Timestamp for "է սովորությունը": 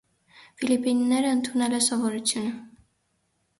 1.79-2.57